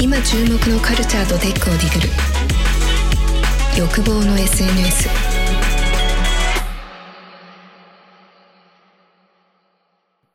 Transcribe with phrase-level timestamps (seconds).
[0.00, 2.08] 今注目のカルチャーとテックをディグる
[3.76, 5.08] 欲望の SNS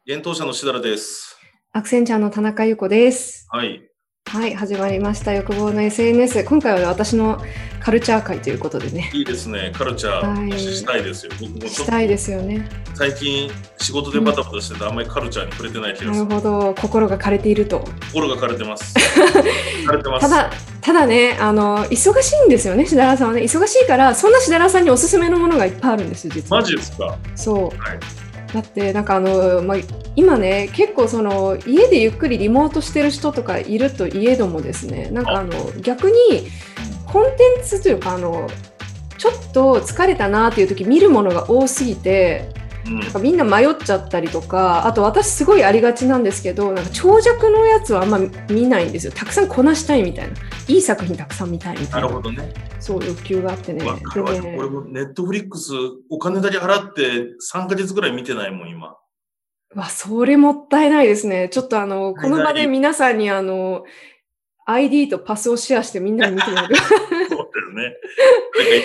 [0.06, 1.38] 現当社のしだらです。
[1.72, 3.48] アクセンチャーの田中優子です。
[3.50, 3.90] はい。
[4.34, 5.32] はい、始まりました。
[5.34, 6.44] 欲望の SNS。
[6.44, 7.40] 今回は私の
[7.80, 9.72] カルチャー会ということでね、いいですね。
[9.78, 11.32] カルチャはいーしたいですよ。
[11.40, 12.68] 僕もちょっしたいでとすよね。
[12.96, 16.30] 最近仕事でバタバタしててあんまりカルチャーに触れてない気がなする。
[16.30, 17.86] るほど、心が枯れていると。
[18.12, 18.96] 心が枯れてます。
[19.88, 20.22] 枯れてます。
[20.22, 20.50] ただ、
[20.82, 23.42] ただね、あの、忙しいんですよね、しだらさんはね。
[23.42, 26.62] 忙しいから、そんなしだらさんにおすすめのものがいっぱいあるんですよ、実は。
[26.62, 27.18] マジですか？
[27.36, 27.58] そう。
[27.80, 28.00] はい。
[28.54, 29.78] だってなんかあの、まあ、
[30.16, 36.16] 今ね結構その家でゆっくりリモートしてる人とかいるといえどもですねなんかあの逆に
[37.08, 38.48] コンテンツというかあの
[39.18, 42.63] ちょっと疲れたなっていう時見るものが多すぎて。
[42.86, 49.14] なんかみんな迷っちゃったりとかあと私すごいありがちなんですけどなんか長尺のやつはあんま見ないんですよ。
[49.14, 50.36] たくさんこなしたいみたいな。
[50.68, 52.00] いい作品たくさん見たいみたな。
[52.00, 52.54] いるなほどね。
[52.80, 53.86] そう欲求があってね。
[53.86, 55.72] わかるわ俺もネットフリックス
[56.10, 57.02] お金だけ払って
[57.54, 58.98] 3ヶ月ぐらい見てないもん、今。
[59.76, 61.50] わ、それもったいないですね。
[61.50, 63.84] ちょっとあの、この場で皆さんにあの、
[64.66, 66.68] ID とパスをシェアしてみんなに見てもらう。
[67.30, 67.98] そうだよね。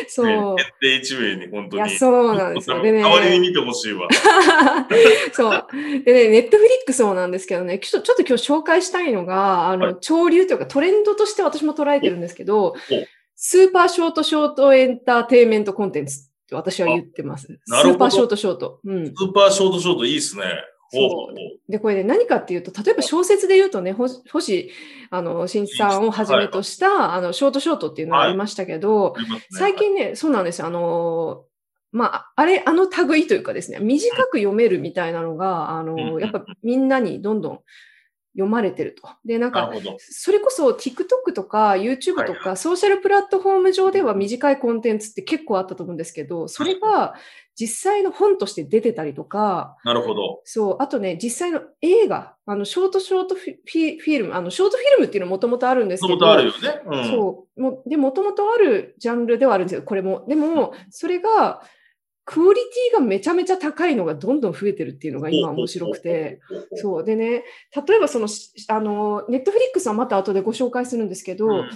[0.09, 1.89] そう決定一名に本当に。
[1.89, 2.83] いや、そうなんですよ。
[2.83, 4.09] でね、代わりに見てほしいわ。
[5.33, 5.67] そう。
[6.05, 12.75] でね、ネットフリックスもなんですけどね、ちょっと今日紹介したいのが、あの、はい潮流というかトレンドとして私も捉えてるんですけどお、
[13.37, 17.47] スーパーショートショートエンターテインメントコンテンツって私は言ってます。
[17.65, 18.81] スなるほどーパーショートショート。
[18.85, 19.07] うん。
[19.07, 20.45] スーパーショートショートいいっすね。
[20.91, 21.71] そう。
[21.71, 24.71] で、これね、何かっていうと、例えば小説で言うとね、ほ星、
[25.11, 29.47] あの、新一さんをはじめとした、あの、ショートショートっていうのがありましたけど、ありますね。
[29.51, 30.67] 最近ね、そうなんですよ。
[30.67, 31.45] あの、
[31.93, 37.61] まあ、あれ、あの類というかですね、短く読めるみたいなのが、あうんの、やっぱみんなにどんどん
[38.39, 39.09] 読まれてると。
[39.25, 39.73] で、なんか。
[39.99, 47.15] それこそ TikTok とか YouTube とはいかソーシャルプラットフォーム上では短いコンテンツって結構あったと思うんですけど、それが
[47.57, 50.41] 実際の本として出てたりとか、なるほど。
[50.45, 56.83] そう、あとね、実際の映画、あの、ショートショートフィフィフィルム、あの、ショートフィルムっていうのもともとあるんですけど、もともとあるよね。
[56.87, 57.11] うん。
[57.11, 60.25] そう、もで、もともとあるジャンルではあるんですよ、これも。
[60.29, 61.63] でも、それが、
[62.31, 66.41] クオリティがめちゃめちゃ高いのがどんどん増えてるっていうのが今面白くて、
[66.73, 66.77] う。
[66.77, 67.05] そう。
[67.05, 67.43] でね、
[67.87, 71.69] 例えばその、しあの、ネットフリックスはまた後でご紹介するんですけど、うん。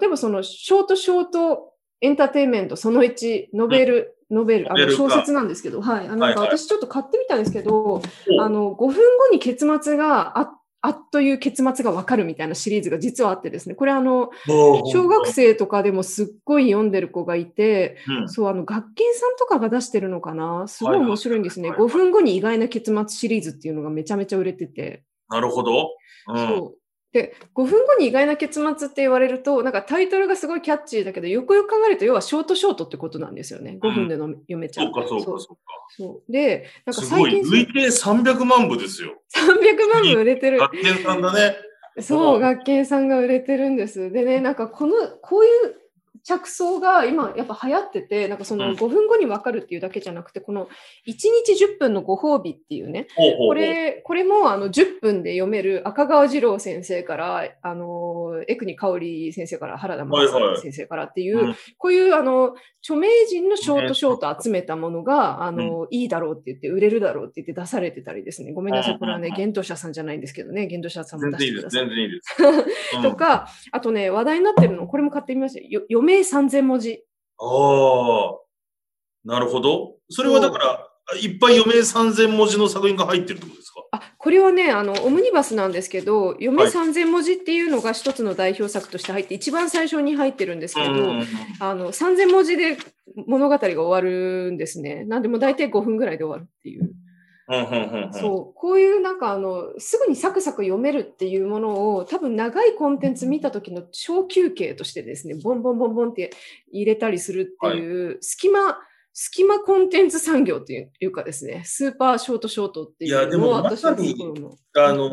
[0.00, 6.08] 例えばその、ショートショートエンターテインメント、その1、ノベル、ノベル、あの小説なんですけど、はい。
[6.08, 6.46] あなんかはいはい。
[6.46, 8.02] 私ちょっと買ってみたんですけど、お
[8.40, 20.66] あの、5分後に結末があ、あっという結末がわかるみたいなシリーズが実はあってですね、これあの、小学生とかでもすっごい読んでる子がいて、うんそう、あの、学研さんとかが出してるのかな？
[20.66, 21.70] すごい面白いんですね。
[21.70, 25.04] はいはい5分後に意外な結末シリーズっていうのがめちゃめちゃ売れてて。
[25.28, 25.90] なるほど。
[26.28, 26.36] うん。
[26.36, 26.81] そう。
[27.12, 33.78] で、5分後に意外な結末って言われると、なんかタイトルがすごいキャッチーだけど、よくよく考えると、要はショートショートってことなんですよね。
[33.82, 34.82] 5分での読めちゃ。
[34.82, 35.62] そううか、そうか、そうそうか。
[35.96, 37.02] そうで、なんか。
[37.02, 39.12] 最近累計300万部ですよ。
[39.34, 40.58] 300万部売れてる。
[40.58, 41.56] 学研さんだね。
[42.00, 44.10] そう、学研さんが売れてるんです。
[44.10, 45.81] でね、なんかこの、こういう
[46.24, 50.68] 着想が今やっぱ流行ってて、なんかそうんの5分後に分かるっていうだけじゃなくて、この1
[51.06, 68.52] 日10分のご褒美っていうね、これ、これもあの10分で読める赤川次郎先生から、あの、江国香織先生から、原田真先生からっていう、うんこういうあの、著名人のショートショート集めたものが、あの、いいだろうって言って、売れるだろうって言って出されてたりですね。
[68.52, 71.64] ごめんなさい、これはね、うん幻冬者さんじゃないんですけどね、幻冬者さんも全然いいです。
[71.64, 71.88] 出してください。
[71.88, 72.96] 全然いいです。
[72.96, 75.82] うんとか、あとね、話題になってるの、これも買ってみましたよ。
[75.88, 77.04] よ余命3000文字。
[77.38, 78.38] ああ、
[79.24, 79.96] なるほど。
[80.10, 80.88] それはだから、
[81.20, 83.82] いっぱい余命3000文字の作品が入ってるってことですか？
[83.92, 91.26] あ、これはね、あの、オムニバスなんですけど、余命はい3000文字っていうのが一つの代表作として入って、一番最初に入ってるんですけど、うん
[91.60, 92.78] あの、3000文字で
[93.26, 95.04] 物語が終わるんですね。
[95.04, 96.92] なんでも大体5分ぐらいで終わるっていう。
[98.12, 106.30] そう、こういうなんかあの、すぐにサクサク読めるっていうものを、多分長いコンテンツ見た時の小休憩としてですね、ボンボンボンボンって
[106.70, 108.78] 入れたりするっていう、隙間、
[109.12, 114.14] 隙間コンテンツ産業っていうかですね、スーパーショートショートっていいやでもまさに。
[114.76, 115.08] あの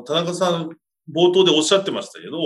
[0.00, 0.70] ー田中さん、
[1.14, 2.38] 冒頭でおっしゃってましたけど、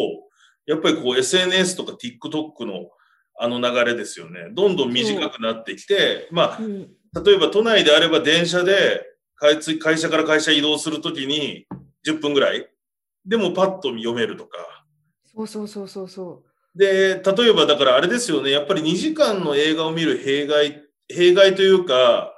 [0.67, 2.91] やっぱりこう SNS とか TikTok の
[3.39, 4.51] あの流れですよね。
[4.53, 6.91] どんどん短くなってきて、まうん。
[7.17, 9.05] あ、例えば都内であれば電車で
[9.43, 11.67] 会つ会社から会社移動するときに
[12.07, 12.69] 10分ぐらい
[13.27, 14.57] でもパッと読めるとか。
[15.35, 16.79] そうそうそうそうそう。
[16.79, 22.35] で、例えばだからあれですよね、やっぱり2時間の映画を見る弊害、弊害というか、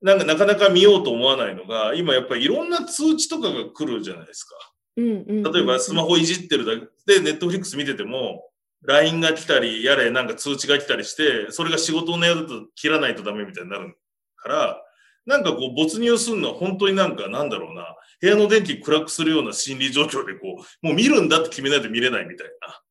[0.00, 4.54] なんかなかなか見ようと思わないのが、今やっぱりいろんな通知とかが来るじゃないですか。
[4.96, 6.72] うんうんうん例えばスマホいじってるだ
[7.06, 8.50] けで、ネットフリックス見てても、
[8.82, 13.96] LINE が来たり、やれなんか通知が来たりして、それが仕事のやると切らないとダメみたいになる
[14.36, 14.82] から、
[15.26, 22.82] なんかこう没入するのは本当になんかなんだろうな、部屋の電気暗くするような心理状況でこう、もう見るんだって決めないと見れないみたいな。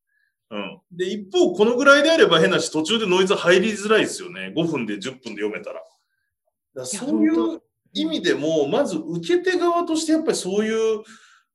[0.51, 0.81] うん。
[0.91, 4.53] で、一方、このぐらいであれば変なし、途中でノイズ入りづらいですよね。
[4.55, 5.81] 5分で10分で読めたら。
[6.75, 7.61] らそういう
[7.93, 11.03] 意味でも、まず受け手側としてやっぱりそういう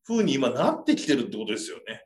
[0.07, 2.05] 風に今なってきてるってことですよね。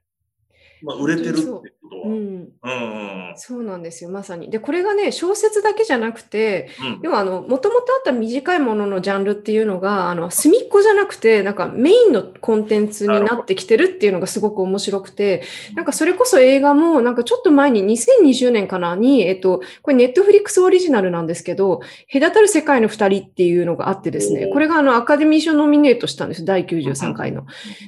[0.83, 2.07] まあ、売れてるってことは。
[2.07, 4.51] うん、うんうんそうなんですよ、まさに。
[4.51, 7.01] で、これがね、小説だけじゃなくて、うん。
[7.03, 15.43] 要はあの、もともとあった短いもののジャンルっていうのが、あの、隅っこじゃなくて、なんかメインのコンテンツになってきてるっていうのがすごく面白くて、
[15.75, 21.81] なんかそれこそ映画も、なんかちょっと前に2020年かなに、えっと、これネットフリックスオリジナルなんですけど、
[22.13, 27.47] 隔たる世界の二人っていうのがあってですね、これがあの、アカデミー賞ノミネートしたんです、第93回の。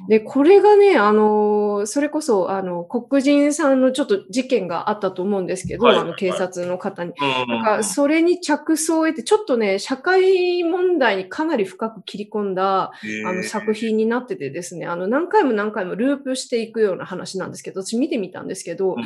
[0.08, 5.98] で、これがね、あの、それこそ、あの、黒人さんのちょっと事件があったと思うんですけど、はい。
[5.98, 7.12] あの、警察の方に。
[7.12, 7.48] うん。
[7.48, 12.92] なんか、それに着想を得て、ちょっとね、社会問題にかなり深く切り込んだ、
[13.26, 19.04] あの、作品になっててですね、あの、何回も何回もループしていくような話なんですけど、私見てみたんですけどうん、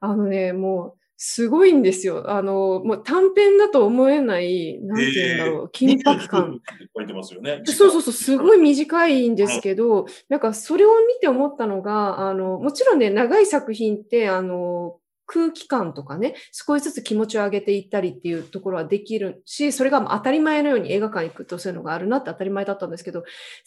[0.00, 2.28] あのね、もう、すごいんですよ。
[2.32, 6.60] あの、もう短編だと思えない、なんて言うんだろう、緊迫感。
[6.96, 7.62] 書いてますよね。
[7.64, 14.96] そうそうそう、すごい短いんですけど、なんかそれを見て思ったのが、あの、もちろんね、長い作品って、あの、
[15.26, 23.22] 空気感とかね、少しずつ気持ちを上げていったりっていうところはできるし、それが当たり前のように映画館行くとそういうのがあるなって当たり前だったんですけど、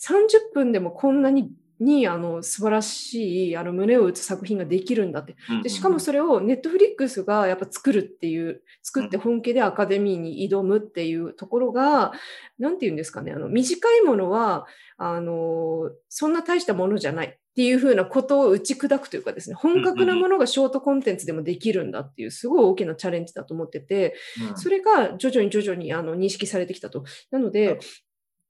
[0.05, 1.49] 30分でもこんなに、
[1.79, 5.35] に、あの、素晴らしい、あの、胸を打つ作品ができるんだって。
[5.49, 12.13] うんで、しかもそれをネットフリックスがやっぱ作るっていう、作って本気でアカデミーに挑むっていうところが、
[12.59, 14.65] なんて言うんですかね、あの、短いものは、
[14.97, 24.15] あの、そんな大したものじゃないっていうふうなことを打ち砕くというかですね、本格なものがショートコンテンツでもできるんだっていう、すごい大きなチャレンジだと思ってて、
[24.49, 27.05] うんそれが徐々に徐々にあの認識されてきたと。
[27.31, 27.79] なので、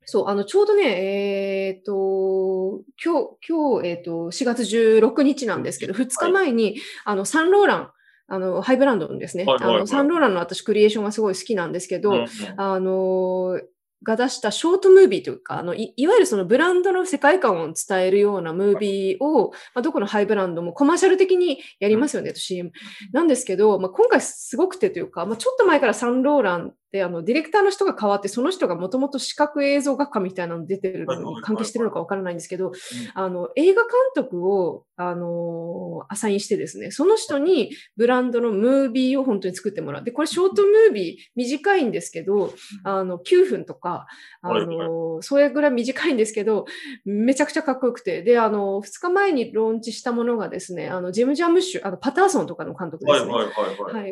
[0.05, 7.91] そう、あの、ちょうどね、えっ、と、今日、今日、えっ、と、4月16日なんですけど、2日前に、あの、サンローラン、
[8.27, 9.75] あの、ハイブランドのですね、はいはいはい。
[9.77, 12.25] あの、サンローランの私、クリエーションがすごい好きなんですけど、
[12.57, 13.59] あの、
[14.05, 22.71] が出したショートムービーというか、あのいいわゆるそのブランドの世界観を伝えるようなムービーを、まあ、どこのハイブランドもコマーシャル的にやりますよね、CM。
[23.11, 32.71] なんですけど、まあ、今回すごくてというか、まあ、ちょっと前からサンローランってあのディレクターの人が変わって、その人がもともと視覚映像学科みたいなの出てるのに関係してるのかわからないんですけど、
[33.13, 40.03] あの映画監督を、あのアサインしてですね、その人にブランドのムービーを本当に作ってもらう。
[40.03, 42.53] で、これショートムービー短いんですけど、
[42.83, 44.07] あの9分とか、
[44.41, 46.65] あはいのそれぐらい短いんですけど、
[47.03, 53.05] めちゃくちゃかっこよくて、で、あの2日前にローンチしたものがですね、あのジム・ジャムッシュ、あのパターソンとかの監督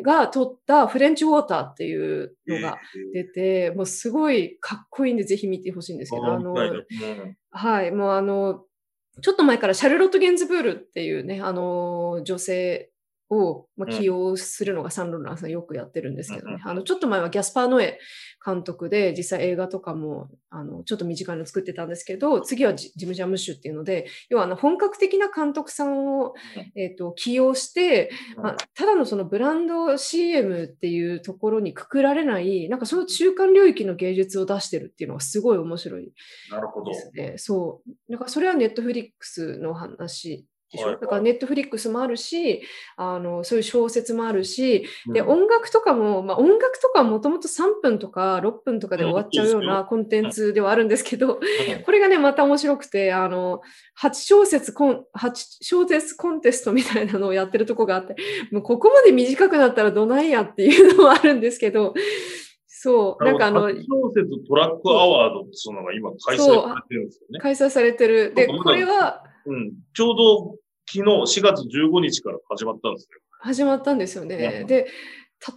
[0.02, 2.63] が撮ったフレンチウォーターっていうのが
[3.12, 8.64] 出て、もうすごいかっこいいんで、ぜひ見てほしいんですけど、あの、うんはい、もうあの、
[9.20, 12.90] ちょっと前からシャルロット・ゲンズブールっていうね、あの、女性
[13.36, 17.98] を、まあ、うん起用するのがサンローランさんよくやってるんですけどね、うんうんあの、ちょっと前はギャスパー・ノエ
[18.44, 26.34] 監督で、実際映画とかも、あの、ちょっと短いの作ってたんですけど、次はジジム・ジャムッシュっていうので、要はあの、本格的な監督さんを、
[26.76, 36.12] えっ、と、起用して、まあ、ただのそのブランド CM っていうところにくくられない、なんかその中間領域の芸術を出してるっていうのがすごい面白い
[36.50, 36.94] なるほどで。
[36.94, 37.34] すね。
[37.36, 38.12] そう。
[38.12, 40.86] だからそれはネットフリックスの話でしょ？
[40.86, 42.62] はいはいだからネットフリックスもあるし、
[42.96, 51.40] あの、そういう小説もあるし、で、うん音楽とかも、まあ音楽とかはもともと3分とか6分とかで終わっちゃうよううんなコンテンツではあるんですけど、うん
[51.84, 53.60] これがね、また面白くて、あの、
[54.00, 58.16] 8小節コン、八小節コンテストみたいなのをやってるとこがあって、
[58.50, 61.94] もうここまで短くなったらどないやっていうのはあるんですけど、
[62.66, 67.38] そう、なんかあの、初小説トラックアワードっていうのが今開催されてるんですよね。
[67.40, 68.34] 開催されてる。
[68.34, 69.72] で、これはうん。
[69.94, 70.56] ちょうど
[70.90, 73.20] 昨日4月15日から始まったんですよ。
[73.40, 74.58] 始まったんですよね。
[74.62, 74.86] うんで、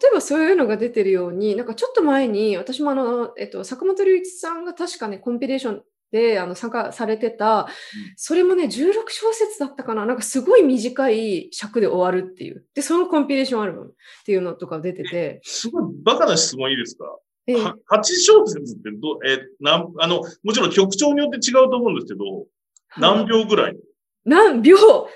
[0.01, 7.69] 例えばそういうのが出てるように、なんかちょっと前に、私もあの、えっと、坂本龍一さんが確かね、コンピレーションであの参加されてた、
[8.17, 8.69] それもね、16
[9.09, 12.65] 小節だったかな、なんかすごい短い尺で終わるっていう。
[12.75, 17.05] で、そのコンピレーションアルバムっていうのとか出てて、すごいバカな質問いいですか？
[17.49, 22.45] ええは8小節ってど、え、なん、あの、もちろん曲調によって違うと思うんですけど、
[22.97, 23.77] 何秒ぐらい？
[24.25, 24.75] なん秒？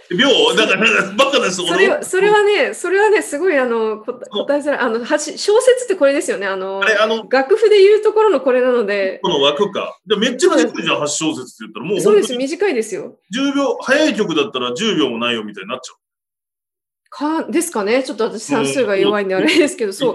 [0.10, 1.58] 秒だから、バカです。
[1.58, 4.80] それは、それはね、それはね、すごい、あの、こ答えづらい。
[4.80, 6.48] あの、はし小説ってこれですよね。
[6.48, 10.00] あのあ、れ、あの、楽譜で言うところのこれなので、この枠か。
[10.06, 11.86] でめっちゃ短いじゃん、8小節って言ったら。
[11.86, 13.20] もうそうです、短いですよ。
[13.36, 15.94] 10秒、早い曲だったら10秒もないよみたいになっちゃ
[17.10, 18.04] か、ですかね。
[18.04, 19.94] ちょっと私算数が弱いんであれですけど、う。
[19.94, 20.14] そう。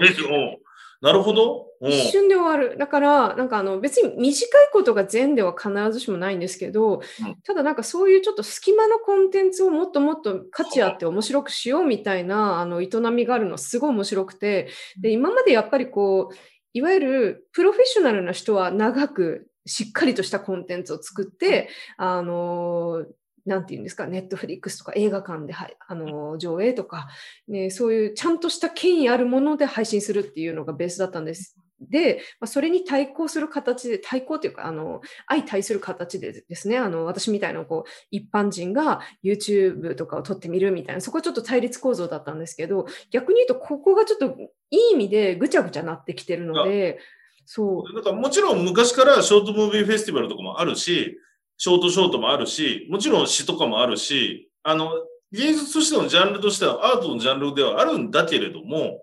[1.01, 1.66] なるほど。
[1.81, 2.77] うん一瞬で終わる。
[2.77, 14.69] だから、なんかあの別に短いことが善では必ずしもないんですけど、うんただなんかそういうちょっと隙間のコンテンツをもっともっと価値あって面白くしようみたいなあの営みがあるのすごい面白くて、
[14.99, 16.35] で今までやっぱりこう、
[16.73, 23.05] いわゆるプロフェッショナルな人は長くしっかりとしたコンテンツを作って、あの
[23.45, 27.07] なんていうんですか、ネットフリックスとか映画館で、はい、あの上映とか、
[27.47, 31.55] ね、そういうちゃんとした権威あるもので配信するっていうのがベースだったんです。
[31.79, 44.37] で、まあ、それに対抗する形で、対抗というか、あの相対する形でですね、あの私みたいなこう一般人が YouTube とかを撮ってみるみたいな、そこはちょっと対立構造だったんですけど、逆に言うと、ここがちょっと
[44.71, 46.99] いい意味でぐちゃぐちゃなってきてるので、
[47.45, 47.95] そう。
[47.95, 51.17] だからもちろん昔からショートムービーフェスティバルとかもあるし、
[51.57, 54.91] ショートショートもあるし、もちろん詩とかもあるし、あの、
[55.31, 59.01] 芸術としてのジャンルとしてはアートのジャンルではあるんだけれども、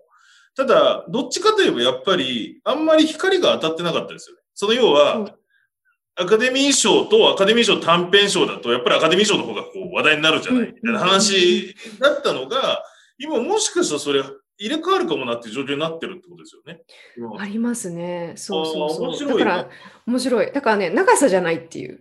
[0.55, 4.41] ただ、どっちかといえばやっぱり、あんまり光が当たってなかったですよね。
[4.53, 5.31] その要は、うん
[6.17, 12.81] アカデミー賞とアカデミー賞短編賞だと、やっぱりアカデミー賞の方がこう話題になるじゃない、うんみたいな話だったのが、
[13.17, 14.23] 今もしかしたらそれ
[14.57, 16.83] 入れ替わるかもなっていう状況になってるってことですよね。
[17.17, 18.33] 今ありますね。
[18.37, 19.07] そうそうそう。
[19.09, 19.69] 面白いなだから、
[20.07, 20.51] 面白い。
[20.53, 21.99] だからね、長さじゃないっていう。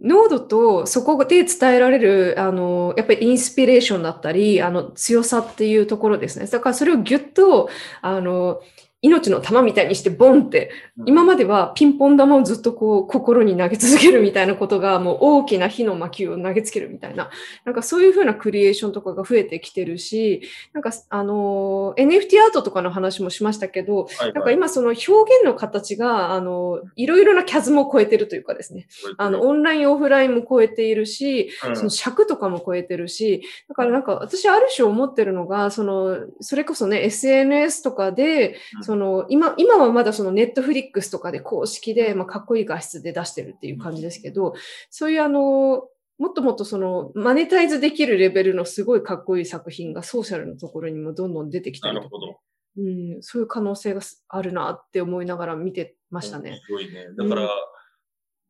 [0.00, 6.46] 濃度とそこで伝えられる、あの、やっぱりインスピレーションだったり、あの、強さっていうところですね。
[6.46, 7.68] だからそれをギュッと、
[8.02, 8.60] あの、
[9.04, 10.70] 命の玉みたいにしてボンって、
[11.04, 17.28] 今まではピンポン玉をずっとこう心に投げ続けるみたいなことがもう大きな火の巻を投げつけるみたいな、
[17.66, 20.40] なんかそういうふうなクリエーションとかが増えてきてるし、
[20.72, 24.32] なんかあの、NFT アートとかの話もしましたけど、はいはい。
[24.32, 28.86] なんか今その表現の形が、あの、いろいろなキャズムを超えてるというかですね、
[29.18, 31.76] あの、オンライン、オフラインも超えているし、うん。
[31.76, 44.54] その尺とかも超えてるし、だからなんか私ある種思ってるのが、その、それこそね、SNS とかで、うんその、今、今はまだそのネットフリックスとかで公式で、まあ、かっこいい画質で出してるっていう感じですけど、
[44.88, 52.40] そういうあの、もっともっとその、マネタイズできるレベルのすごいかっこいい作品がソーシャルのところにもどんどん出てきたりとかなるほど。
[52.76, 56.50] うん、そういう可能性があるなって思いながら見てましたね。
[56.50, 57.06] 面白いね。
[57.18, 57.50] だから、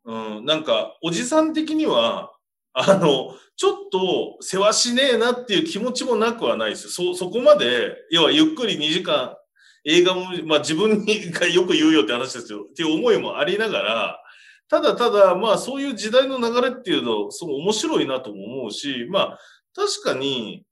[0.05, 2.35] うん、なんか、おじさん的には、
[2.75, 7.15] あの、ちょっと世話しねえなっていう気持ちもなくはないですよ。
[7.15, 9.37] そ、そこまで、要はゆっくり2時間、
[9.85, 12.67] 映画も、まあ自分にがよく言うよって話ですよ。
[12.71, 14.21] っていう思いもありながら、
[14.69, 19.39] ただただ、まあそういう時代の流れっていうの、すごい面白いなとも思うし、まあ
[19.75, 20.65] 確かに、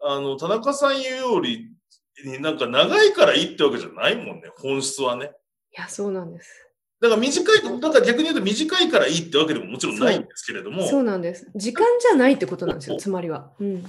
[0.00, 1.70] あの、田中さん言うより、
[2.40, 5.32] なんか長いからいいってわけじゃないもんね、本質はね。
[5.76, 6.68] いや、そうなんです。
[7.00, 11.50] だから短い、だから逆に言うと短いからいいってわけでももちろんないんですけれども、そうなんです。
[11.56, 13.50] 時間じゃないってことなんですよ、つまりは。
[13.58, 13.84] うん。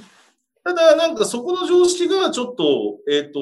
[0.63, 3.39] ただなんかそこの常識がちょっと、えっ、と、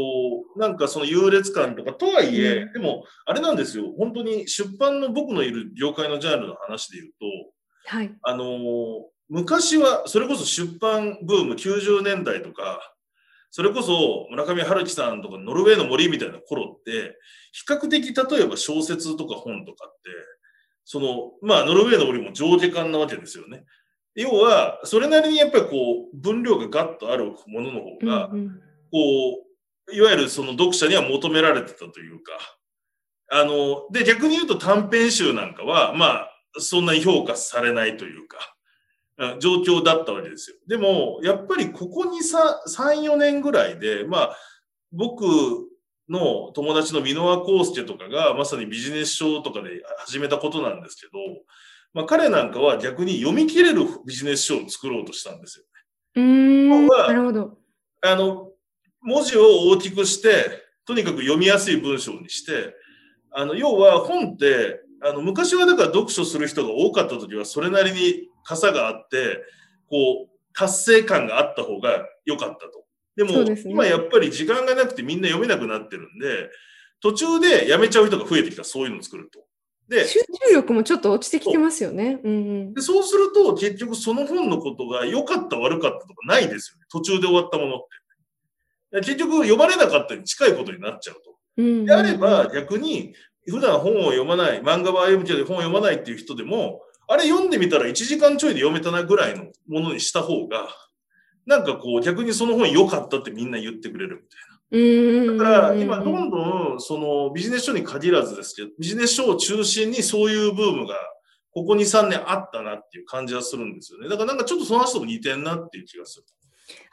[0.58, 8.12] なんかその優劣感とかとはいえ、うんでもあれなんですよ、本当に出版の僕のいる業界のジャンルの話で言うと、はい。
[8.24, 8.48] あのー
[9.34, 12.82] 昔は、それこそ出版ブーム90年代とか、
[13.50, 17.18] それこそ村上春樹さんとかノルウェーの森みたいな頃って、
[17.54, 20.10] 比較的例えば小説とか本とかって、
[20.84, 23.64] その、まあノルウェーの森も上下巻なわけですよね。
[24.16, 28.30] 要は、それなりにやっぱりこう、分量がガッとあるものの方が、
[28.92, 29.46] こ
[29.90, 32.34] う、いわゆるその読者には求められてたというか、
[33.32, 38.56] あの、で、逆に言うと短編集なんかは、まあ、そんなに評価されないというか、
[39.40, 40.58] 状況だったわけですよ。
[40.68, 44.38] でも、やっぱりここにさ、3、4年ぐらいで、まあ、
[44.92, 45.24] 僕
[46.10, 51.12] の友達の箕輪康介とかが、まさにビジネス書とかで始めたことなんですけど、
[51.94, 55.66] まあ、彼なんかは逆に読み切れるビジネス書を作ろうとしたんですよ。
[56.16, 56.88] うーん。
[56.88, 57.58] はなるほど。
[58.02, 58.50] あの、
[59.02, 62.76] 文字を大きくして、とにかく読みやすい文章にして、
[63.32, 69.44] あの、要は本って、あの、昔はだから読書する人が多かった時は、それなりに傘があって、
[69.90, 72.86] こう、達成感があった方が良かったと。
[73.16, 76.50] でも、ね今やっぱり時間がなくてみんな読めなくなってるんで、
[77.02, 79.44] 途中でやめちゃう人が増えてきた、そういうのを作ると。
[79.92, 82.22] で、集中力もちょっと落ちてきてますよね。
[82.24, 82.36] うんう
[82.70, 82.74] ん。
[82.74, 86.86] でそうすると、結局その本のことが良かった悪かったとかないですよね。
[86.90, 87.80] 途中で終わったものっ
[88.94, 89.02] て。
[89.02, 91.36] 結局読まれなかったに近いことになっちゃうと。
[91.58, 93.14] うんうんであれば逆に、
[93.46, 100.70] 普段本を読まない、漫画は読むけど本を読まないっていう人でも、あれ読んでみたら1時間ちょいで読めたなぐらいのものにした方が、
[101.46, 104.61] なんかこう逆にその本良かったってみんな言ってくれるみたいな。
[104.72, 110.96] だから今どんどんそのビジネス書に限らずですけど、ビジネス書を中心にそういうブームが
[111.54, 114.08] ここ2、3年あったなっていう感じはするんですよね。
[114.08, 116.26] だからなんかちょっとその話とも似てんなっていう気がする。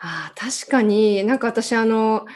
[0.00, 2.26] ああ、確かになんか私あの、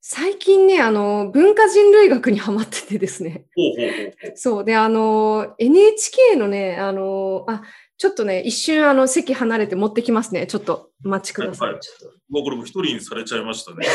[0.00, 3.44] 最近ね、あの、文化人類学にハマっててですね。
[3.54, 4.32] ほうほうほう。
[4.34, 4.64] そう。
[4.64, 7.62] で、あの、NHK のね、あの、あ、
[8.02, 10.48] ちょっとね、一瞬あの、席離れて持ってきますね。
[10.48, 11.68] ちょっとお待ちください。
[11.68, 13.86] はいはいちょっもうこれも一人にされちゃいましたね。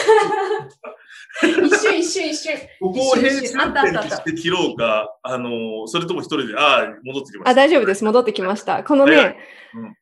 [1.41, 2.57] と一瞬一瞬一瞬。
[2.79, 7.49] ここを平一瞬地運転にして切ろうか、あの、それとも一人で、ああ、戻ってきました。
[7.49, 8.05] あ、大丈夫です。
[8.05, 8.85] 戻ってきました。
[8.85, 9.35] このね、
[9.75, 9.95] うん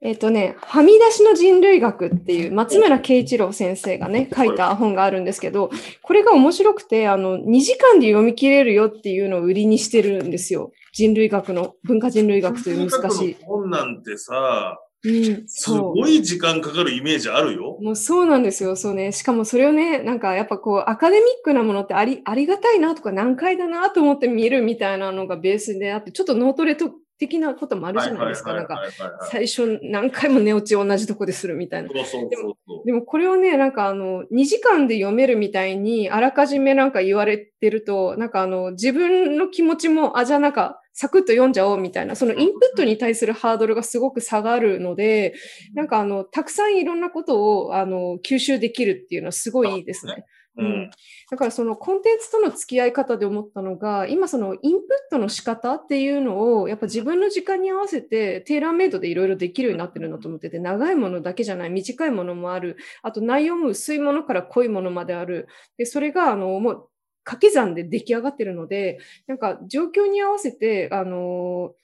[0.00, 5.70] えっ、とね、はみ出しの人類学っていう松村慶一郎先生がね、書いた本があるんですけど、
[6.02, 10.70] これが面白くて、あの、2時間で読み切れるよっていうのを売りにしてるんですよ。
[10.92, 13.36] 人類学の、文化人類学という難しい。
[13.42, 15.70] 本なんてさ、うん、す。
[15.70, 17.78] ごい時間かかるイメージあるよ。
[17.80, 18.74] もうそうなんですよ。
[18.76, 19.12] そうね。
[19.12, 28.54] しかもそれをね、なんかやっぱこう、アカデミックなものってあり、ありがたいなとか難解だなと思って見るみたいなのがベースであって、ちょっと脳トレと的なこともあるじゃないですか。
[28.54, 28.80] なんか、
[29.30, 31.88] 最初何回も寝落ち同じとこでするみたいな。
[32.84, 45.34] でもこれをね、なんかあの、2時間で読めるみたいに、あらかじめなんか言われてると、なんかあの、自分の気持ちも、あ、じゃあなんか、サクッと読んじゃおうみたいな、そのインプットに対するハードルがすごく下がるので、
[45.74, 50.24] なんかあの、たくさんいろんなことを、あの、吸収できるっていうのはすごいいいですね。
[50.58, 50.90] ううんん。
[51.30, 65.48] だからそのコンテンツとの付き合い方で思ったのが、今そのインプットの仕方っていうのを、やっぱ自分の時間に合わせてテーラーメイドでいろいろできるようになってるんだと思ってて、長いものだけじゃない、短いものもある、あと内容も薄いものから濃いものまである。
[65.76, 66.88] で、それがあの、もう
[67.24, 71.74] 掛け算で出来上がってるので、なんか状況に合わせて、あの、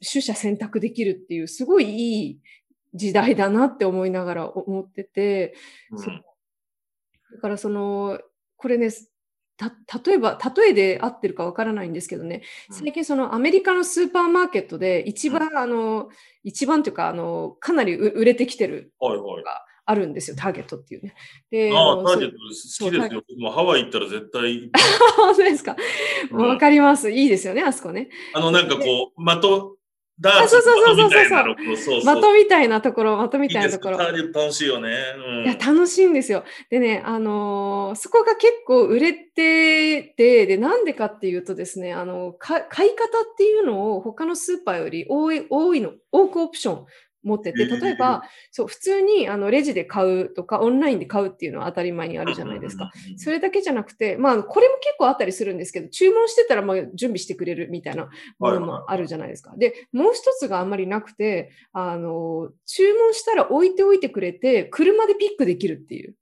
[0.00, 2.40] 取捨選択できるっていう、すごいいい
[2.94, 5.54] 時代だなって思いながら思ってて、
[5.96, 6.14] そう
[7.34, 8.20] だからその、
[8.56, 8.90] これね、
[9.56, 9.72] た、
[10.04, 16.08] 例えば、例えで合ってるかわからないんですけどね、うん最近そのアメリカのスーパーマーケットで一番、あの、
[16.44, 19.44] 一番というか、あの、かなり売売れてきてるはいはい。
[19.86, 21.14] あるんですよ、ターゲットっていうね。
[21.50, 23.22] で、ああ、のターゲット好きですよ。
[23.38, 24.70] もうハワイ行ったら絶対、
[25.16, 25.76] 本当ですか？
[26.30, 27.10] うんわかります。
[27.10, 28.08] いいですよね、あそこね。
[28.32, 29.76] あのなんかこう、的、
[30.20, 32.22] ダーツあそうそうそうそうそうみたいなのそうそうそう。
[32.22, 33.96] 的みたいなところ、的みたいなところ。
[33.96, 34.96] い楽しいよね。
[35.16, 35.44] うん。
[35.44, 36.44] いや、楽しいんですよ。
[36.70, 43.00] でね、あのーそこが結構売れてて、で、なんでかっていうとですね、あの、か買い方っ
[43.36, 46.86] ていうのを他のスーパーより多い、多いの、多くオプション
[47.24, 52.90] 持ってて、例えば、そう、普通にあのレジで買うとか、オンラインで買うっていうのは当たり前にあるじゃないですか。
[53.16, 58.08] それだけじゃなくて、まあ、これも結構あったりするんですけど、注文してたらまあ準備してくれるみたいな
[58.38, 59.54] ものもあるじゃないですか。
[59.56, 66.14] で、もう一つがあんまりなくて、あの、注文したら置いておいてくれて、車でピックできるっていう。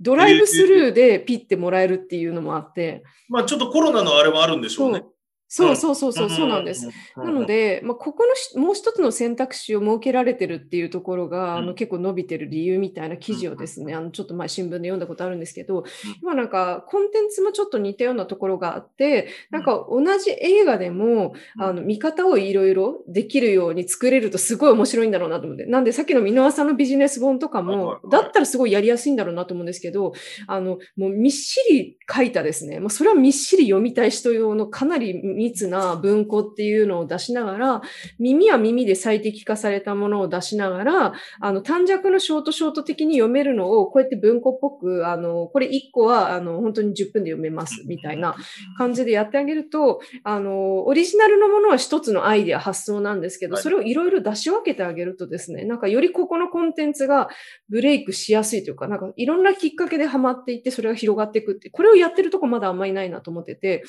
[0.00, 5.04] ドライブスルーでピッてもらえるっていうのもあって、まあちょっとコロナのあれもあるんでしょうね。
[5.52, 6.88] そうそうそうそう、そうなんです。。
[7.16, 11.66] うなの、で、まあ、ここのしもう一つの選択肢を設けられてるっていうところが、あうん。
[11.66, 15.82] の結構伸びてる理由みたいな記事をですね、あのちょっと前新聞で読んだことあるんですけど、
[16.22, 21.62] まあなんかコンテンツもちょっと似たようなところがあって、なんか同じ映画でも、うん。
[21.62, 25.66] あの見方をいろいろできるように作れるとすごい面白いんだろうなと思って。
[25.66, 30.12] なんでさっきの箕輪さんのビジネス本とかもだったらすごいやりやすいんだろうなと思うんですけど、
[30.46, 37.82] あの、もうみっしり書いたですね、もうそれはみっしり読みたい人用のかなり密な文庫っていうのを出しながら、
[38.18, 48.36] 耳は耳で最適化されたものを出しながら、あの、短尺のショートショート的に読めるのを、こうやって文庫っぽく、あの、これ1個は、あの、本当に10分で読めます、みたいな
[48.76, 53.62] 感じでやってあげると、あの、オリジナルのものは一つのアイデア、発想なんですけど、はい。
[53.62, 57.28] それをいろいろ出し分けてあげるとですね、なんかよりここのコンテンツが
[57.68, 63.82] ブレイクしやすいというか、なんかいろんなきっかけでハマっていって、それが広がっていくって、これをやってるとこまだあんまりないなと思ってて、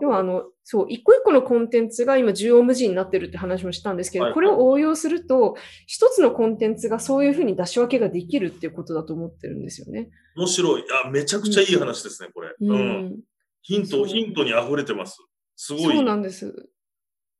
[0.00, 10.10] 要はあの、そう、一個一個のコンテンツが今、縦横無尽になってるって話もしたんですけど、はいこれを応用すると、一つのコンテンツがそういうふうに出し分けができるっていうことだと思ってるんですよね。
[10.36, 10.84] 面白い。
[11.06, 12.50] あ、めちゃくちゃいい話ですね、これ。
[12.50, 12.78] ううん。
[13.06, 13.16] ん。
[13.62, 15.16] ヒント、ヒントに溢れてます。
[15.56, 15.96] すごい。
[15.96, 16.68] そうなんです。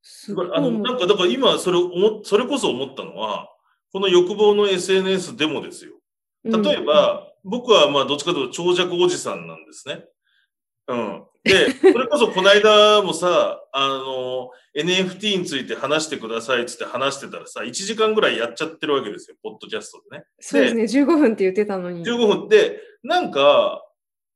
[0.00, 3.50] すごいあの、なんか、だから今、それを思っ、それこそ思ったのは、
[3.92, 5.92] この欲望の SNS でもですよ。
[6.44, 10.06] 例え、ば、僕はまあ、どっちかというと長尺おじさんなんですね。
[10.88, 11.24] うん。
[11.44, 20.24] で、それこそこの間もさ、あの、NFT について話してくださいっつって話してたらさ、1時間ぐらいやっちゃってるわけですよ、ポッドキャストでね。
[20.40, 22.04] そうですね、15分って言ってたのに。
[22.04, 23.84] 15分で、なんか、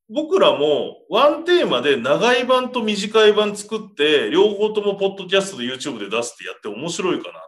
[0.08, 7.40] 僕らもワンテーマで長い版と短い版作って、両方ともポッドキャストで YouTube で出すってやって面白いかな。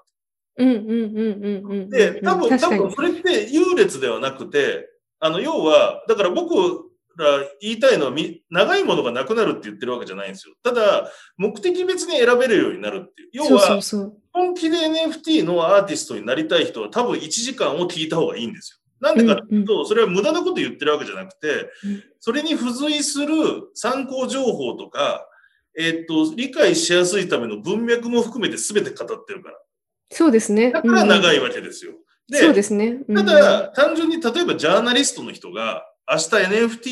[0.57, 1.91] うんうんうんうんうん。
[1.91, 4.89] で、多分、多分それって優劣ではなくて、
[5.19, 10.55] あの、要は、だから僕ら言いたいのはみ、長いものがなくなるって言ってるわけじゃないんですよ。
[10.63, 13.31] ただ、目的別に選べるようになるっていう。
[13.33, 13.81] 要は。
[14.33, 18.79] 本気で NFT のアーティストになりたい人は多分1時間を聞いた方がいいんですよ。
[19.01, 23.35] なんでかっていうと、それは無駄なこと言ってるわけじゃなくてうん、それに付随する
[23.75, 25.27] 参考情報とか、
[25.79, 29.59] えっと、理解しやすいための文脈も含めて全て語ってるから。
[30.11, 30.73] そうですね。
[30.73, 31.93] だから長いわわけですよ。
[32.33, 33.01] そうですね。
[33.07, 36.25] うんただ、単純に例えばジャーナリストの人が、明日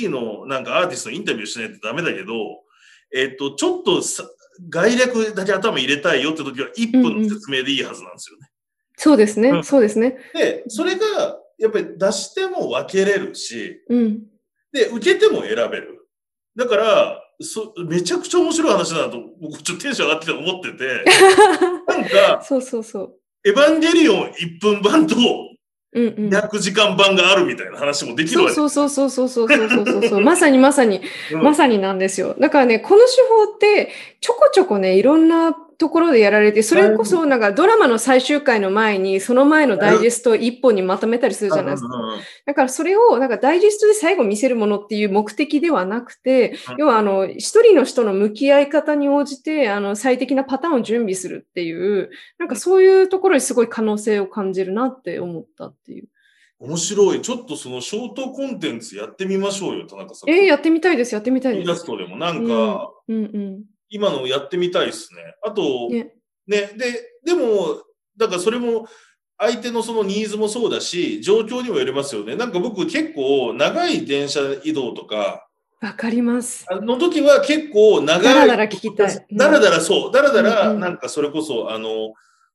[0.06, 2.34] NFT のなんかアーティストのインタビューしないとダメだけど、
[3.14, 4.24] えっと、ちょっとさ
[4.68, 8.48] 概略だけ頭入れたいよって時は1分の説明でいいはずなんですよね。
[8.96, 9.50] そうですね。
[9.50, 10.16] うんそうですね。
[10.34, 14.22] で、それが、やっぱり出しても分けれるし、うん。
[14.72, 16.06] で、受けても選べる。
[16.56, 21.04] だから、そめちゃくちゃ面白い話だなと、僕ちょっとテンション上がってきたと思ってて、
[21.88, 23.18] なんか、そうそうそう。
[23.44, 25.16] エヴァンゲリオン1分版と
[25.94, 26.28] うんうん。
[26.30, 30.20] 200時間版があるみたいな話もできるわけそうそうそうそうそうそうそうそう。
[30.24, 31.00] まさにまさに、
[31.32, 32.34] うんまさになんですよ。
[32.38, 41.96] だからね、この手法って、ちょこちょこね、いろんなところでやられて、それこそなんかドラマの最終回の前に、その前のダイジェストを一本にまとめたりするじゃないですか。
[41.96, 56.08] うんうんうんだからそれをなんかダイジェストで最後見せるものっていう目的ではなくてうん、要はあの、一人の人の向き合い方に応じて、あの、最適なパターンを準備するっていう、なんかそういうところにすごい可能性を感じるなって思ったっていう。
[56.62, 57.22] 面白い。
[57.22, 60.30] ちょっとそのショートコンテンツやってみましょうよ、田中さん。
[60.30, 61.80] えー、やってみたいです、やってみたいイラです。
[61.80, 63.64] ストでもなんか、うんうん。
[63.92, 65.20] 今のやってみたいですね。
[65.42, 66.14] あと、ね
[66.46, 67.82] ねで、でも、
[68.16, 68.86] だからそれも、
[69.38, 72.36] 相手のそのニーズもそうだし、状況にもよりますよね。
[72.36, 75.48] なんか僕結構長い電車移動とか、
[75.82, 76.64] わかります。
[76.70, 78.22] あの時は結構長い。
[78.22, 80.12] だらだら聞きたいうんだらだらそう。
[80.12, 82.12] だらだら、うんうんなんかそれこそ、あの、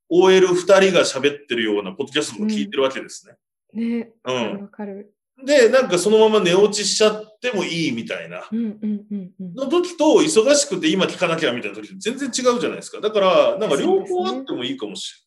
[0.07, 3.35] OL 二人が喋ってるようなポッドキャストも聞いてるわけですね。
[3.73, 4.11] ね。
[4.23, 4.61] うん。
[4.61, 5.13] わかる。
[5.45, 8.47] で、なんかそのまま寝落ちしちゃってもいいみたいな。
[8.51, 9.53] うんうんうんうん。
[9.53, 13.01] の時と忙しくて今聞かなきゃみたいな時全然違うじゃないですか。
[13.01, 15.23] だから、なんか両方あってもいいかもし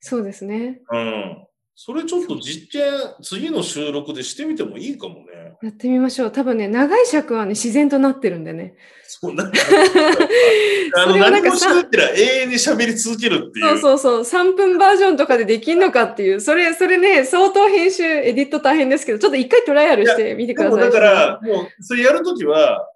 [0.00, 0.80] そうですね。
[0.92, 1.12] れない。
[1.12, 1.47] うん。
[1.80, 2.82] それちょっと実験、
[3.22, 5.56] 次の収録でしてみてもいいかもね。
[5.62, 6.32] やってみましょう。
[6.32, 8.74] 多分ね、長い尺はね、自然となってるんでね。
[9.06, 9.58] そうなんか
[10.96, 13.78] あの、何もしなければ永遠に喋り続けるっていう。
[13.78, 20.80] そうそうそう、3分バージョンとかでできんのかっていう、それ、それね、相当編集、エディット大変ですけど、ちょっと一回トライアルしてみてください。
[20.80, 22.88] だから、もう、それやるときは、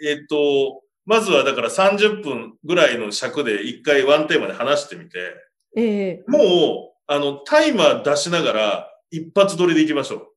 [0.00, 5.34] えっと、まずはだから30分ぐらいの尺で一回ワンテーマで話してみて、
[5.76, 10.32] ええもう、あの、タイマー出しながら一発撮りでいきましょ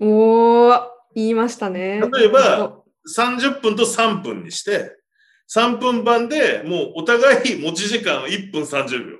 [0.00, 0.06] う。
[0.06, 2.00] おー、言いましたね。
[2.12, 2.82] 例えば
[3.16, 4.96] 30分と3分にして、
[5.54, 9.16] 3分版でもうお互い持ち時間1分30秒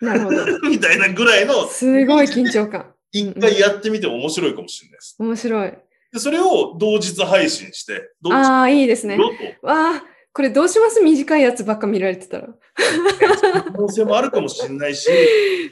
[0.00, 0.46] なるほど。
[0.68, 2.94] みたいなぐらいのすごい緊張感。
[3.10, 5.16] 一回やってみても面白いかもしれないです。
[5.18, 5.72] 面白い。
[6.12, 9.16] でそれを同日配信して、ああ、いいですね。
[9.16, 9.30] よ
[9.62, 11.00] わあ、これどうします？
[11.00, 12.46] 短いやつばっか見られてたら。
[12.48, 12.54] と
[13.64, 15.08] 可能性もあるかもしれないし、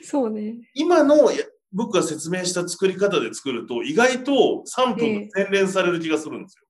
[0.02, 0.56] そうね。
[0.74, 1.38] 今のや
[1.72, 6.64] 僕が説明した作り方で作ると意外と3分洗練される気がするんですよ。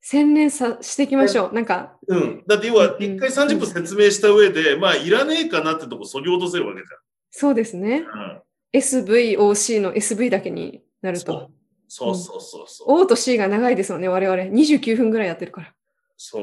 [0.00, 1.54] 洗練さしていきましょう。
[1.54, 2.44] なんか、うん。
[2.46, 6.86] だって要はうん一回30分説明した上で、まあいらねえかなってとこそぎ落とせるわけじ
[7.30, 8.04] そうですね。
[8.12, 8.20] ゃん。
[8.20, 8.42] うん。
[8.78, 11.50] SVOC の SV だけになると。
[11.88, 12.92] そうそうそうそう。
[13.02, 14.42] O と C が長いですよね、我々。
[14.42, 15.74] 29分ぐらいやってるから。
[16.16, 16.42] そう。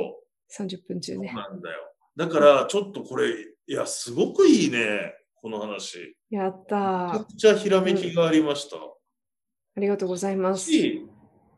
[0.58, 1.34] 30分中そうね。
[1.34, 1.80] なんだよ。
[2.18, 5.14] だから、ちょっとこれ、いや、すごくいいね。
[5.36, 6.16] この話。
[6.30, 7.26] やっためちゃー。
[7.26, 8.78] くちゃひらめきがありました。
[8.78, 10.70] ありがとうございます。
[10.72, 11.08] し、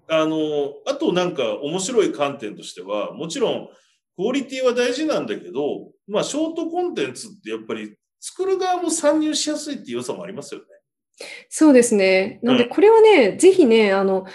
[0.07, 3.69] あの、あとなんか面白い観点としては、もちろん、
[4.15, 10.67] クオリティは大事なんだけど、まあ、ショートコンテンツってやっぱり作る側も参入しやすいっていう良さもありますよね。
[11.49, 12.39] そうですね。
[12.43, 14.25] なんで、うんこれはね、ぜひね、あの、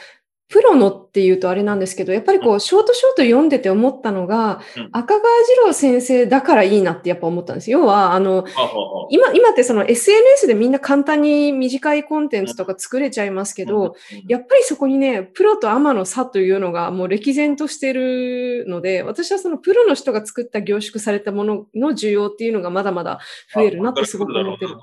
[0.49, 4.89] プロのっていうとあれなんですけど、やっぱりこう、ショートショート読んでて思ったのが、うん。
[4.93, 7.71] 赤川次郎先生だからいいなってやっぱ思ったんです。
[7.71, 7.81] よ。
[7.81, 8.47] 要は、あの、
[9.11, 13.95] 今、今ってその SNS でみんな簡単に短いコンテンツとか作れちゃいますけど、
[14.27, 23.19] やっぱりそこにね、プロとアマの差というのがもう歴然としてるので、私はそのプロの人が作った凝縮されたものの需要っていうのがまだまだ
[23.55, 24.77] 増えるなってすごく思ってる。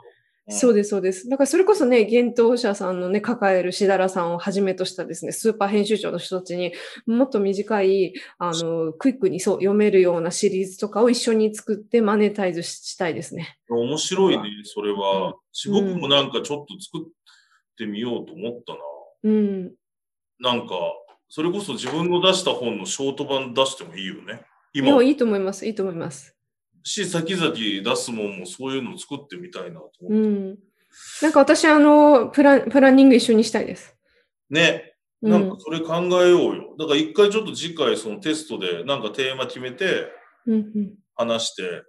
[0.48, 1.28] そうでです、そうです。
[1.28, 6.74] だからそれこそね、幻冬者さんのね、抱えるしだらさんをはじめとしたですね、スーパー編集長の人たちに
[7.08, 13.58] もっと短い、あの、クイックにそう読めるようなシリーズとかを一緒に作ってマネタイズしたいですね。
[13.70, 15.36] 面白いね、それは。
[15.52, 17.12] し僕もなんかちょっと作っ
[17.78, 18.80] てみようと思ったな。
[19.24, 19.74] うん。
[20.40, 20.76] なんか、
[21.28, 24.42] それこそ自分の出した本のショート版出してもいいよね。
[24.74, 25.66] 今いいと思います。
[25.66, 26.35] いいと思います。
[26.86, 30.30] し、先々出すもんもそういうのを作ってみたいなと思うって。
[30.30, 30.58] ん。
[31.22, 33.96] なんか私、あの、プラン、プランニング一緒にしたいです。
[34.50, 34.94] ね。
[35.22, 36.76] うなんかそれ考えようよ。
[36.78, 40.12] だから一回ちょっと次回そのテストでなんかテーマ決めて
[40.46, 40.94] うんうん。
[41.16, 41.84] 話して、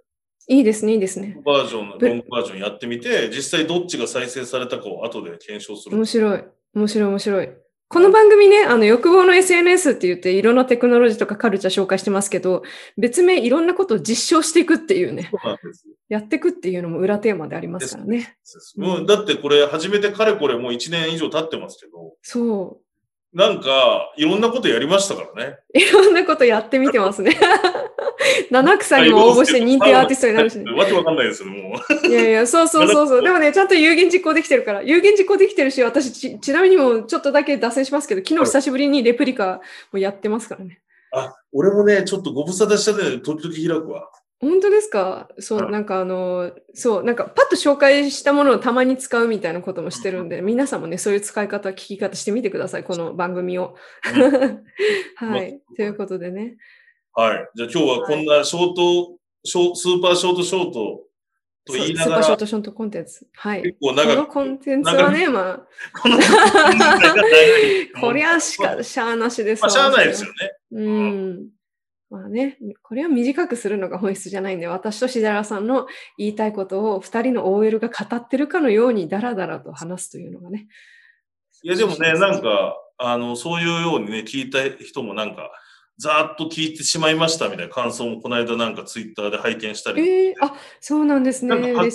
[0.48, 1.36] いいですね、いいですね。
[1.44, 5.96] バージョン、ぶロングバージョンやってみて、実際どっちが再生されたかを後で検証する。
[5.96, 6.44] 面白い。
[6.74, 7.48] 面白い、面白い。
[7.88, 12.62] この番組ね、あの、欲望の SNS って言って、いろんなテクノロジーとかカルチャー紹介してますけど、
[12.98, 15.56] 別名いろんなことを実証していくっていうね、そう。
[16.08, 18.36] やっていくっていうのも裏テーマでありますからね。
[18.76, 22.80] もうだってこれ始めてかれこれもう1年以上経ってますけど、そ
[23.36, 25.58] なんかいろんなことやりましたからね。
[25.74, 25.78] う。
[25.78, 27.36] いろんなことやってみてますね。
[28.50, 30.72] 七草にも応募して認定アーティストになるしね。
[30.72, 32.06] わけわかんないですよ、もう。
[32.06, 33.20] いやいや、そうそうそうそう。
[33.22, 34.82] でもね、ちゃんと有言実行できてるから。
[34.82, 39.60] 有言実行できてるし、私ち、ちなみにもうちょっとだけ脱線しますけど、昨日久しぶりにレプリカ
[39.92, 40.80] もやってますからね。
[41.12, 44.08] あ、俺もね、ちょっとご無沙汰したね、時々開くわ。
[44.38, 45.28] 本当ですか？
[45.38, 53.76] そう、うんなんかあの、そう、なんかパッと紹介したものをたまに使うみたいなこともしてるんで、皆さんもね、そういう使い方、聞き方してみてください、この番組を。
[55.16, 55.60] はい。
[55.76, 56.56] ということでね。
[57.14, 57.48] はい。
[57.54, 60.72] じゃあ今日はこんなショート、ショースーパーショートショート
[61.64, 63.26] と言いながらスーパーショート、ショートコンテンツ。
[63.32, 63.62] はい。
[63.62, 65.66] 結構このコンテンツはね、まあ、
[65.98, 70.52] この長い こりゃしか、しゃあなしですまあ、しゃあないですよね。
[70.72, 71.48] うん。
[72.08, 80.68] まあね、これを短くするのが本質じゃないんで、私としだらさんの言いたいことを2人の OL が語ってるかのようにダラダラと話すというのがね。
[81.62, 85.50] いや、でもね、なんか、あの、そういうようにね、聞いた人もなんか、
[85.98, 90.28] ざーっと聞いてしまいましたみたいな感想もこの間なんかツイッターで拝見したり。
[90.28, 91.48] えー、あ、そうなんですね。
[91.48, 91.90] なんか、ね、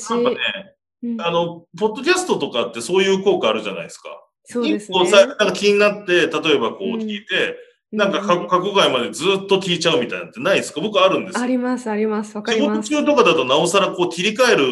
[1.04, 4.10] うんあの、ポッドキャストとかってそういう効果あるじゃないですか。
[4.44, 4.98] そうですね。
[5.12, 7.56] なんか気になって、例えばこう聞いて、
[7.92, 10.80] なんかう過過去外までずっと聞いちゃうみたいなのってないですか？
[10.82, 12.36] 僕あるんですよあります、あります。
[12.38, 12.90] わか仕事ります。
[12.90, 14.66] 中とかだとなおさらこう切り替える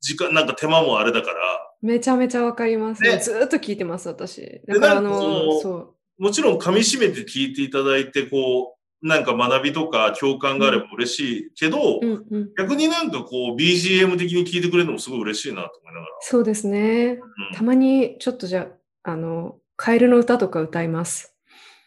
[0.00, 1.36] 時間、なんか手間もあれだから、
[1.82, 3.02] めちゃめちゃわかります。
[3.02, 4.62] ねずーっと聞いてます、私。
[4.68, 6.22] だから、あのそう。
[6.22, 16.12] もちろん噛み締めて聞いていただいて、こう、なんか学びとか共感があれば嬉しいけど、うんうん、逆になんかこう BGM 的に聞いてくれるのもすごい嬉しいなと思いながら。
[16.20, 17.18] そうですね。
[17.50, 18.68] うんたまにちょっとじゃ
[19.02, 21.34] あ、あの、カエルの歌とか歌います。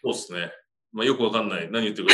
[0.04, 0.52] そうですね。
[0.96, 1.70] まあよくわかんない。
[1.70, 2.14] 何言ってるか。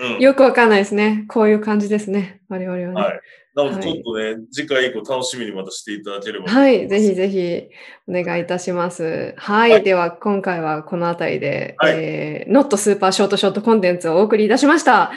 [0.00, 1.24] うんよくわかんないですね。
[1.28, 2.40] こういう感じですね。
[2.48, 2.92] 我々はね。
[2.94, 3.20] はい。
[3.54, 6.46] なのでちょっとね、次回以降楽しみにまたしていただければ。
[6.46, 7.68] はい、ぜひぜひ
[8.08, 9.34] お願いいたします。
[9.36, 15.10] はい、はいでは今回はこのあたりで、はいえー、ノットスーパーショートショートコンテンツをお送りいたしました。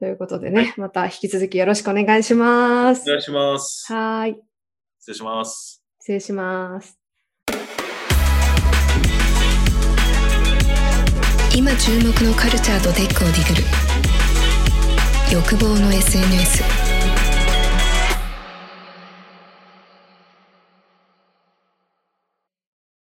[0.00, 3.12] ということでね、また引き続きよろしくお願いしますお。
[3.12, 3.92] 願いします。
[3.92, 4.36] はい、
[4.98, 5.82] 失礼します。
[6.00, 6.98] 失礼します。
[11.54, 13.64] 今注目のカルチャーとテックをディグる。
[15.30, 16.81] 欲望の SNS